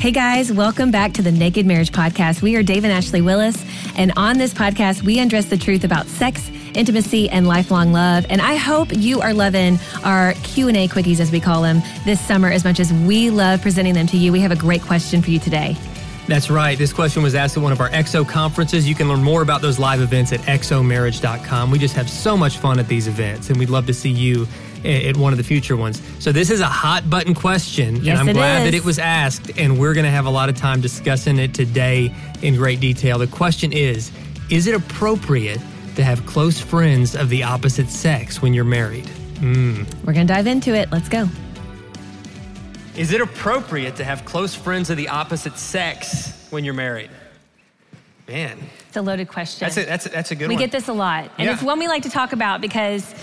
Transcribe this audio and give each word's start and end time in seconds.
Hey 0.00 0.12
guys, 0.12 0.52
welcome 0.52 0.92
back 0.92 1.14
to 1.14 1.22
the 1.22 1.32
Naked 1.32 1.66
Marriage 1.66 1.90
Podcast. 1.90 2.40
We 2.40 2.54
are 2.54 2.62
Dave 2.62 2.84
and 2.84 2.92
Ashley 2.92 3.20
Willis, 3.20 3.64
and 3.96 4.12
on 4.16 4.38
this 4.38 4.54
podcast, 4.54 5.02
we 5.02 5.18
undress 5.18 5.46
the 5.46 5.56
truth 5.58 5.82
about 5.82 6.06
sex, 6.06 6.48
intimacy, 6.72 7.28
and 7.28 7.48
lifelong 7.48 7.90
love. 7.90 8.24
And 8.30 8.40
I 8.40 8.54
hope 8.54 8.96
you 8.96 9.20
are 9.20 9.34
loving 9.34 9.76
our 10.04 10.34
Q&A 10.44 10.86
quickies, 10.86 11.18
as 11.18 11.32
we 11.32 11.40
call 11.40 11.62
them, 11.62 11.82
this 12.04 12.20
summer 12.20 12.48
as 12.48 12.62
much 12.62 12.78
as 12.78 12.92
we 12.92 13.30
love 13.30 13.60
presenting 13.60 13.94
them 13.94 14.06
to 14.06 14.16
you. 14.16 14.30
We 14.30 14.38
have 14.38 14.52
a 14.52 14.56
great 14.56 14.82
question 14.82 15.20
for 15.20 15.32
you 15.32 15.40
today. 15.40 15.76
That's 16.28 16.50
right. 16.50 16.76
This 16.76 16.92
question 16.92 17.22
was 17.22 17.34
asked 17.34 17.56
at 17.56 17.62
one 17.62 17.72
of 17.72 17.80
our 17.80 17.88
XO 17.88 18.28
conferences. 18.28 18.86
You 18.86 18.94
can 18.94 19.08
learn 19.08 19.22
more 19.22 19.40
about 19.40 19.62
those 19.62 19.78
live 19.78 20.02
events 20.02 20.30
at 20.30 20.40
xomarriage.com. 20.40 21.70
We 21.70 21.78
just 21.78 21.94
have 21.96 22.10
so 22.10 22.36
much 22.36 22.58
fun 22.58 22.78
at 22.78 22.86
these 22.86 23.08
events, 23.08 23.48
and 23.48 23.58
we'd 23.58 23.70
love 23.70 23.86
to 23.86 23.94
see 23.94 24.10
you 24.10 24.46
at 24.84 25.16
one 25.16 25.32
of 25.32 25.38
the 25.38 25.42
future 25.44 25.74
ones. 25.76 26.02
So 26.18 26.30
this 26.30 26.50
is 26.50 26.60
a 26.60 26.66
hot 26.66 27.08
button 27.08 27.34
question, 27.34 27.96
Yes, 27.96 28.20
and 28.20 28.28
I'm 28.28 28.34
glad 28.34 28.66
that 28.66 28.74
it 28.74 28.84
was 28.84 28.98
asked, 28.98 29.58
and 29.58 29.78
we're 29.78 29.94
going 29.94 30.04
to 30.04 30.10
have 30.10 30.26
a 30.26 30.30
lot 30.30 30.50
of 30.50 30.56
time 30.56 30.82
discussing 30.82 31.38
it 31.38 31.54
today 31.54 32.14
in 32.42 32.56
great 32.56 32.78
detail. 32.78 33.18
The 33.18 33.26
question 33.26 33.72
is, 33.72 34.12
is 34.50 34.66
it 34.66 34.74
appropriate 34.74 35.60
to 35.96 36.04
have 36.04 36.24
close 36.26 36.60
friends 36.60 37.16
of 37.16 37.30
the 37.30 37.42
opposite 37.42 37.88
sex 37.88 38.42
when 38.42 38.52
you're 38.52 38.64
married? 38.64 39.08
Hmm. 39.38 39.84
We're 40.04 40.12
going 40.12 40.26
to 40.26 40.32
dive 40.32 40.46
into 40.46 40.74
it. 40.74 40.92
Let's 40.92 41.08
go. 41.08 41.28
Is 42.98 43.12
it 43.12 43.20
appropriate 43.20 43.94
to 43.96 44.04
have 44.04 44.24
close 44.24 44.56
friends 44.56 44.90
of 44.90 44.96
the 44.96 45.08
opposite 45.08 45.56
sex 45.56 46.48
when 46.50 46.64
you're 46.64 46.74
married? 46.74 47.10
Man, 48.26 48.58
It's 48.88 48.96
a 48.96 49.02
loaded 49.02 49.28
question. 49.28 49.64
that's 49.64 49.76
a, 49.76 49.84
that's 49.84 50.06
a, 50.06 50.08
that's 50.08 50.30
a 50.32 50.34
good 50.34 50.48
we 50.48 50.56
one. 50.56 50.58
We 50.58 50.64
get 50.64 50.72
this 50.72 50.88
a 50.88 50.92
lot. 50.92 51.30
And 51.38 51.46
Yeah. 51.46 51.54
it's 51.54 51.62
one 51.62 51.78
we 51.78 51.86
like 51.86 52.02
to 52.02 52.10
talk 52.10 52.32
about 52.32 52.60
because 52.60 53.14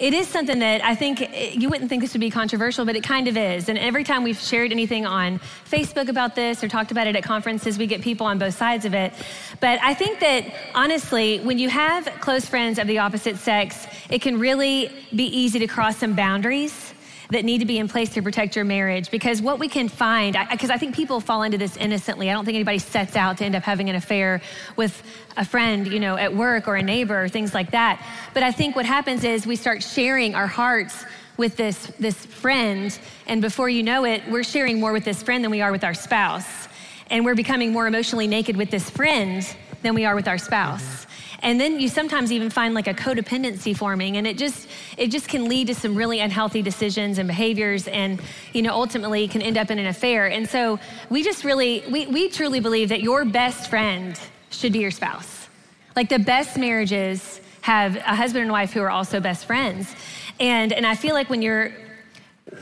it 0.00 0.14
is 0.14 0.26
something 0.26 0.58
that 0.58 0.84
I 0.84 0.96
think 0.96 1.22
eh, 1.22 1.52
you 1.54 1.68
wouldn't 1.68 1.88
think 1.88 2.02
this 2.02 2.12
would 2.12 2.20
be 2.20 2.28
controversial, 2.28 2.84
but 2.84 2.96
it 2.96 3.04
kind 3.04 3.28
of 3.28 3.36
is. 3.36 3.68
And 3.68 3.78
every 3.78 4.02
time 4.02 4.24
we've 4.24 4.36
shared 4.38 4.72
anything 4.72 5.06
on 5.06 5.38
Facebook 5.64 6.08
about 6.08 6.34
this 6.34 6.64
or 6.64 6.68
talked 6.68 6.90
about 6.90 7.06
it 7.06 7.14
at 7.14 7.22
conferences, 7.22 7.78
we 7.78 7.86
get 7.86 8.00
people 8.02 8.26
on 8.26 8.36
both 8.36 8.56
sides 8.56 8.84
of 8.84 8.94
it. 8.94 9.12
But 9.60 9.78
I 9.80 9.94
think 9.94 10.18
that 10.18 10.52
honestly, 10.74 11.38
when 11.38 11.60
you 11.60 11.68
have 11.68 12.06
close 12.20 12.46
friends 12.46 12.80
of 12.80 12.88
the 12.88 12.98
opposite 12.98 13.36
sex, 13.36 13.86
it 14.10 14.22
can 14.22 14.40
really 14.40 14.90
be 15.14 15.26
easy 15.26 15.60
to 15.60 15.68
cross 15.68 15.98
some 15.98 16.14
boundaries 16.14 16.89
that 17.30 17.44
need 17.44 17.58
to 17.58 17.64
be 17.64 17.78
in 17.78 17.88
place 17.88 18.10
to 18.10 18.22
protect 18.22 18.56
your 18.56 18.64
marriage. 18.64 19.10
Because 19.10 19.40
what 19.40 19.58
we 19.58 19.68
can 19.68 19.88
find 19.88 20.36
because 20.50 20.70
I, 20.70 20.78
think 20.78 20.94
people 20.94 21.20
fall 21.20 21.42
into 21.42 21.58
this 21.58 21.76
innocently. 21.76 22.30
I 22.30 22.32
don't 22.32 22.44
think 22.44 22.56
anybody 22.56 22.78
sets 22.78 23.16
out 23.16 23.38
to 23.38 23.44
end 23.44 23.54
up 23.54 23.62
having 23.62 23.88
an 23.88 23.96
affair 23.96 24.40
with 24.76 25.02
a 25.36 25.44
friend 25.44 25.86
you 25.86 26.00
know 26.00 26.16
at 26.16 26.34
work 26.34 26.66
or 26.66 26.76
a 26.76 26.82
neighbor 26.82 27.24
or 27.24 27.28
things 27.28 27.54
like 27.54 27.70
that. 27.70 28.04
But 28.34 28.42
i 28.42 28.50
think 28.50 28.74
what 28.76 28.86
happens 28.86 29.24
is 29.24 29.46
we 29.46 29.56
start 29.56 29.82
sharing 29.82 30.34
our 30.34 30.46
hearts 30.46 31.04
with 31.36 31.56
this 31.56 31.86
this 31.98 32.26
friend. 32.26 32.98
And 33.26 33.40
before 33.40 33.68
you 33.68 33.82
know 33.82 34.04
it 34.04 34.22
we're 34.28 34.44
sharing 34.44 34.80
more 34.80 34.92
with 34.92 35.04
this 35.04 35.22
friend 35.22 35.44
than 35.44 35.50
we 35.50 35.60
are 35.60 35.72
with 35.72 35.84
our 35.84 35.94
spouse. 35.94 36.68
And 37.10 37.24
we're 37.24 37.34
becoming 37.34 37.72
more 37.72 37.86
emotionally 37.86 38.26
naked 38.26 38.56
with 38.56 38.70
this 38.70 38.88
friend 38.88 39.44
than 39.82 39.94
we 39.94 40.04
are 40.04 40.14
with 40.14 40.28
our 40.28 40.38
spouse 40.38 41.06
and 41.42 41.60
then 41.60 41.80
you 41.80 41.88
sometimes 41.88 42.32
even 42.32 42.50
find 42.50 42.74
like 42.74 42.86
a 42.86 42.94
codependency 42.94 43.76
forming 43.76 44.16
and 44.16 44.26
it 44.26 44.36
just 44.36 44.68
it 44.96 45.08
just 45.08 45.28
can 45.28 45.48
lead 45.48 45.66
to 45.68 45.74
some 45.74 45.94
really 45.94 46.20
unhealthy 46.20 46.62
decisions 46.62 47.18
and 47.18 47.26
behaviors 47.26 47.88
and 47.88 48.20
you 48.52 48.62
know 48.62 48.72
ultimately 48.72 49.26
can 49.28 49.42
end 49.42 49.56
up 49.56 49.70
in 49.70 49.78
an 49.78 49.86
affair. 49.86 50.26
And 50.26 50.48
so 50.48 50.78
we 51.08 51.22
just 51.22 51.44
really 51.44 51.82
we, 51.90 52.06
we 52.06 52.28
truly 52.28 52.60
believe 52.60 52.90
that 52.90 53.02
your 53.02 53.24
best 53.24 53.70
friend 53.70 54.18
should 54.50 54.72
be 54.72 54.80
your 54.80 54.90
spouse. 54.90 55.48
Like 55.96 56.08
the 56.08 56.18
best 56.18 56.56
marriages 56.56 57.40
have 57.62 57.96
a 57.96 58.14
husband 58.14 58.42
and 58.42 58.52
wife 58.52 58.72
who 58.72 58.80
are 58.80 58.90
also 58.90 59.20
best 59.20 59.44
friends. 59.46 59.94
And 60.38 60.72
and 60.72 60.86
i 60.86 60.94
feel 60.94 61.14
like 61.14 61.30
when 61.30 61.42
you're 61.42 61.72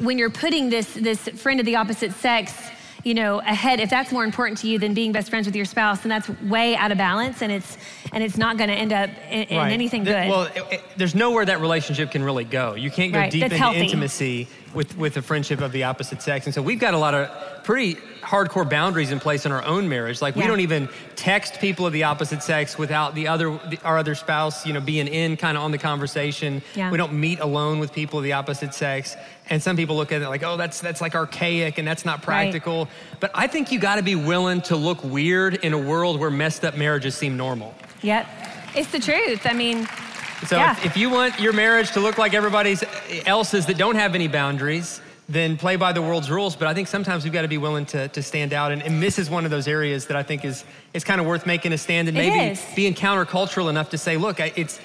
when 0.00 0.18
you're 0.18 0.30
putting 0.30 0.70
this 0.70 0.92
this 0.94 1.28
friend 1.28 1.60
of 1.60 1.66
the 1.66 1.76
opposite 1.76 2.12
sex 2.12 2.70
you 3.04 3.14
know 3.14 3.38
ahead 3.40 3.80
if 3.80 3.90
that's 3.90 4.10
more 4.12 4.24
important 4.24 4.58
to 4.58 4.68
you 4.68 4.78
than 4.78 4.92
being 4.94 5.12
best 5.12 5.30
friends 5.30 5.46
with 5.46 5.54
your 5.54 5.64
spouse 5.64 6.00
then 6.00 6.10
that's 6.10 6.28
way 6.42 6.74
out 6.76 6.90
of 6.90 6.98
balance 6.98 7.42
and 7.42 7.52
it's 7.52 7.78
and 8.12 8.22
it's 8.24 8.36
not 8.36 8.56
going 8.56 8.68
to 8.68 8.74
end 8.74 8.92
up 8.92 9.10
in, 9.30 9.42
in 9.44 9.56
Right. 9.58 9.72
anything 9.72 10.04
Th- 10.04 10.16
good 10.16 10.28
Well, 10.30 10.42
it- 10.44 10.74
it- 10.74 10.82
there's 10.96 11.14
nowhere 11.14 11.44
that 11.44 11.60
relationship 11.60 12.10
can 12.10 12.22
really 12.24 12.44
go. 12.44 12.74
You 12.74 12.90
can't 12.90 13.12
go 13.12 13.18
Right, 13.20 13.30
deep 13.30 13.42
that's 13.42 13.52
into 13.52 13.62
healthy. 13.62 13.80
intimacy 13.80 14.48
with, 14.78 14.96
with 14.96 15.16
a 15.16 15.22
friendship 15.22 15.60
of 15.60 15.72
the 15.72 15.82
opposite 15.82 16.22
sex. 16.22 16.46
And 16.46 16.54
so 16.54 16.62
we've 16.62 16.78
got 16.78 16.94
a 16.94 16.98
lot 16.98 17.12
of 17.12 17.64
pretty 17.64 17.96
hardcore 18.20 18.68
boundaries 18.70 19.10
in 19.10 19.18
place 19.18 19.44
in 19.44 19.50
our 19.50 19.64
own 19.64 19.88
marriage. 19.88 20.22
Like 20.22 20.36
we 20.36 20.46
don't 20.46 20.60
even 20.60 20.88
text 21.16 21.58
people 21.60 21.84
of 21.84 21.92
the 21.92 22.04
opposite 22.04 22.44
sex 22.44 22.78
without 22.78 23.16
the 23.16 23.26
other 23.26 23.58
the, 23.70 23.80
our 23.82 23.98
other 23.98 24.14
spouse, 24.14 24.64
you 24.64 24.72
know, 24.72 24.80
being 24.80 25.08
in 25.08 25.36
kind 25.36 25.56
of 25.56 25.64
on 25.64 25.72
the 25.72 25.78
conversation. 25.78 26.62
Yeah. 26.76 26.92
We 26.92 26.96
don't 26.96 27.14
meet 27.14 27.40
alone 27.40 27.80
with 27.80 27.92
people 27.92 28.20
of 28.20 28.24
the 28.24 28.34
opposite 28.34 28.72
sex. 28.72 29.16
And 29.50 29.60
some 29.60 29.74
people 29.74 29.96
look 29.96 30.12
at 30.12 30.22
it 30.22 30.28
like, 30.28 30.44
oh, 30.44 30.56
that's 30.56 30.80
that's 30.80 31.00
like 31.00 31.16
archaic 31.16 31.78
and 31.78 31.88
that's 31.88 32.04
not 32.04 32.22
practical. 32.22 32.84
Right. 32.84 33.18
But 33.18 33.32
I 33.34 33.48
think 33.48 33.72
you 33.72 33.80
got 33.80 33.96
to 33.96 34.04
be 34.04 34.14
willing 34.14 34.62
to 34.62 34.76
look 34.76 35.02
weird 35.02 35.56
in 35.56 35.72
a 35.72 35.78
world 35.78 36.20
where 36.20 36.30
messed 36.30 36.64
up 36.64 36.76
marriages 36.76 37.16
seem 37.16 37.36
normal. 37.36 37.74
yep 38.00 38.28
it's 38.74 38.92
the 38.92 38.98
truth 39.00 39.46
i 39.46 39.54
mean 39.54 39.88
So 40.46 40.56
Yeah. 40.56 40.72
if, 40.72 40.86
if 40.86 40.96
you 40.96 41.10
want 41.10 41.40
your 41.40 41.52
marriage 41.52 41.92
to 41.92 42.00
look 42.00 42.18
like 42.18 42.34
everybody 42.34 42.76
else's 43.26 43.66
that 43.66 43.76
don't 43.76 43.96
have 43.96 44.14
any 44.14 44.28
boundaries, 44.28 45.00
then 45.30 45.58
play 45.58 45.76
by 45.76 45.92
the 45.92 46.00
world's 46.00 46.30
rules. 46.30 46.56
But 46.56 46.68
I 46.68 46.74
think 46.74 46.88
sometimes 46.88 47.22
we've 47.22 47.32
got 47.32 47.42
to 47.42 47.48
be 47.48 47.58
willing 47.58 47.84
to, 47.86 48.08
to 48.08 48.22
stand 48.22 48.54
out. 48.54 48.72
And, 48.72 48.82
and 48.82 49.02
this 49.02 49.18
is 49.18 49.28
one 49.28 49.44
of 49.44 49.50
those 49.50 49.68
areas 49.68 50.06
that 50.06 50.16
I 50.16 50.22
think 50.22 50.42
is, 50.42 50.64
is 50.94 51.04
kind 51.04 51.20
of 51.20 51.26
worth 51.26 51.44
making 51.44 51.74
a 51.74 51.78
stand 51.78 52.08
and 52.08 52.16
maybe 52.16 52.58
being 52.74 52.94
countercultural 52.94 53.68
enough 53.68 53.90
to 53.90 53.98
say, 53.98 54.16
look, 54.16 54.40
it's, 54.40 54.80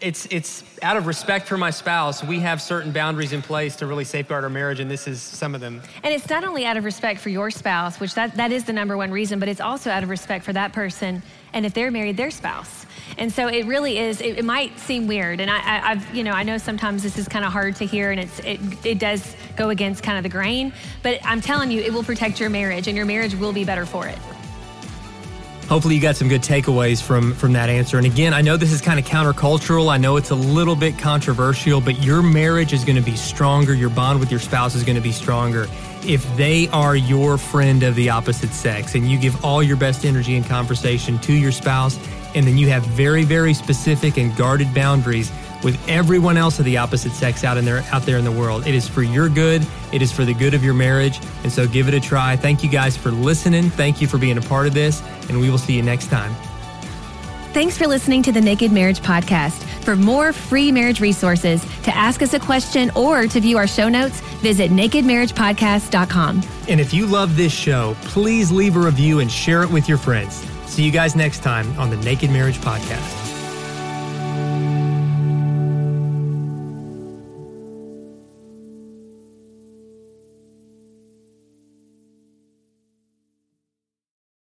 it's, 0.00 0.26
it's 0.30 0.62
out 0.82 0.96
of 0.96 1.08
respect 1.08 1.48
for 1.48 1.58
my 1.58 1.70
spouse. 1.70 2.22
We 2.22 2.38
have 2.38 2.62
certain 2.62 2.92
boundaries 2.92 3.32
in 3.32 3.42
place 3.42 3.74
to 3.76 3.86
really 3.86 4.04
safeguard 4.04 4.44
our 4.44 4.50
marriage, 4.50 4.78
and 4.78 4.88
this 4.88 5.08
is 5.08 5.20
some 5.20 5.56
of 5.56 5.60
them. 5.60 5.82
And 6.04 6.14
it's 6.14 6.30
not 6.30 6.44
only 6.44 6.66
out 6.66 6.76
of 6.76 6.84
respect 6.84 7.18
for 7.18 7.30
your 7.30 7.50
spouse, 7.50 7.98
which 7.98 8.14
that, 8.14 8.36
that 8.36 8.52
is 8.52 8.64
the 8.64 8.72
number 8.72 8.96
one 8.96 9.10
reason, 9.10 9.40
but 9.40 9.48
it's 9.48 9.60
also 9.60 9.90
out 9.90 10.04
of 10.04 10.08
respect 10.08 10.44
for 10.44 10.52
that 10.52 10.72
person 10.72 11.20
and 11.52 11.66
if 11.66 11.74
they're 11.74 11.90
married, 11.90 12.16
their 12.16 12.30
spouse. 12.30 12.86
And 13.18 13.32
so 13.32 13.48
it 13.48 13.66
really 13.66 13.98
is, 13.98 14.20
it, 14.20 14.38
it 14.38 14.44
might 14.44 14.78
seem 14.78 15.06
weird. 15.06 15.40
And 15.40 15.50
I, 15.50 15.58
I, 15.58 15.90
I've, 15.90 16.14
you 16.14 16.24
know, 16.24 16.32
I 16.32 16.42
know 16.42 16.58
sometimes 16.58 17.02
this 17.02 17.18
is 17.18 17.28
kind 17.28 17.44
of 17.44 17.52
hard 17.52 17.76
to 17.76 17.86
hear 17.86 18.10
and 18.10 18.20
it's, 18.20 18.38
it, 18.40 18.60
it 18.84 18.98
does 18.98 19.34
go 19.56 19.70
against 19.70 20.02
kind 20.02 20.16
of 20.16 20.22
the 20.22 20.28
grain, 20.28 20.72
but 21.02 21.20
I'm 21.24 21.40
telling 21.40 21.70
you, 21.70 21.80
it 21.80 21.92
will 21.92 22.04
protect 22.04 22.40
your 22.40 22.50
marriage 22.50 22.86
and 22.88 22.96
your 22.96 23.06
marriage 23.06 23.34
will 23.34 23.52
be 23.52 23.64
better 23.64 23.84
for 23.84 24.06
it. 24.06 24.18
Hopefully, 25.70 25.94
you 25.94 26.00
got 26.00 26.16
some 26.16 26.28
good 26.28 26.42
takeaways 26.42 27.00
from 27.00 27.32
from 27.32 27.52
that 27.52 27.68
answer. 27.68 27.96
And 27.96 28.04
again, 28.04 28.34
I 28.34 28.40
know 28.40 28.56
this 28.56 28.72
is 28.72 28.80
kind 28.80 28.98
of 28.98 29.06
countercultural. 29.06 29.88
I 29.88 29.98
know 29.98 30.16
it's 30.16 30.30
a 30.30 30.34
little 30.34 30.74
bit 30.74 30.98
controversial, 30.98 31.80
but 31.80 32.02
your 32.02 32.22
marriage 32.22 32.72
is 32.72 32.84
going 32.84 32.96
to 32.96 33.02
be 33.02 33.14
stronger. 33.14 33.72
Your 33.72 33.88
bond 33.88 34.18
with 34.18 34.32
your 34.32 34.40
spouse 34.40 34.74
is 34.74 34.82
going 34.82 34.96
to 34.96 35.00
be 35.00 35.12
stronger 35.12 35.68
if 36.02 36.26
they 36.36 36.66
are 36.68 36.96
your 36.96 37.38
friend 37.38 37.84
of 37.84 37.94
the 37.94 38.10
opposite 38.10 38.50
sex, 38.50 38.96
and 38.96 39.08
you 39.08 39.16
give 39.16 39.44
all 39.44 39.62
your 39.62 39.76
best 39.76 40.04
energy 40.04 40.36
and 40.36 40.44
conversation 40.44 41.20
to 41.20 41.32
your 41.32 41.52
spouse, 41.52 42.00
and 42.34 42.44
then 42.44 42.58
you 42.58 42.68
have 42.68 42.84
very, 42.86 43.22
very 43.22 43.54
specific 43.54 44.16
and 44.16 44.34
guarded 44.36 44.74
boundaries 44.74 45.30
with 45.62 45.78
everyone 45.88 46.36
else 46.36 46.58
of 46.58 46.64
the 46.64 46.76
opposite 46.76 47.12
sex 47.12 47.44
out 47.44 47.56
in 47.56 47.64
there 47.64 47.84
out 47.92 48.02
there 48.02 48.18
in 48.18 48.24
the 48.24 48.32
world. 48.32 48.66
It 48.66 48.74
is 48.74 48.88
for 48.88 49.02
your 49.02 49.28
good. 49.28 49.66
It 49.92 50.02
is 50.02 50.12
for 50.12 50.24
the 50.24 50.34
good 50.34 50.54
of 50.54 50.64
your 50.64 50.74
marriage. 50.74 51.20
And 51.42 51.52
so 51.52 51.66
give 51.66 51.88
it 51.88 51.94
a 51.94 52.00
try. 52.00 52.36
Thank 52.36 52.62
you 52.62 52.70
guys 52.70 52.96
for 52.96 53.10
listening. 53.10 53.70
Thank 53.70 54.00
you 54.00 54.06
for 54.06 54.18
being 54.18 54.38
a 54.38 54.42
part 54.42 54.66
of 54.66 54.74
this, 54.74 55.02
and 55.28 55.40
we 55.40 55.50
will 55.50 55.58
see 55.58 55.74
you 55.74 55.82
next 55.82 56.08
time. 56.08 56.34
Thanks 57.52 57.76
for 57.76 57.88
listening 57.88 58.22
to 58.22 58.32
the 58.32 58.40
Naked 58.40 58.70
Marriage 58.70 59.00
Podcast. 59.00 59.64
For 59.82 59.96
more 59.96 60.32
free 60.32 60.70
marriage 60.70 61.00
resources, 61.00 61.64
to 61.82 61.96
ask 61.96 62.22
us 62.22 62.32
a 62.32 62.38
question, 62.38 62.92
or 62.94 63.26
to 63.26 63.40
view 63.40 63.58
our 63.58 63.66
show 63.66 63.88
notes, 63.88 64.20
visit 64.40 64.70
nakedmarriagepodcast.com. 64.70 66.42
And 66.68 66.80
if 66.80 66.94
you 66.94 67.06
love 67.06 67.36
this 67.36 67.52
show, 67.52 67.96
please 68.02 68.52
leave 68.52 68.76
a 68.76 68.78
review 68.78 69.18
and 69.18 69.30
share 69.30 69.64
it 69.64 69.70
with 69.70 69.88
your 69.88 69.98
friends. 69.98 70.46
See 70.66 70.84
you 70.84 70.92
guys 70.92 71.16
next 71.16 71.42
time 71.42 71.76
on 71.76 71.90
the 71.90 71.96
Naked 71.96 72.30
Marriage 72.30 72.58
Podcast. 72.58 73.19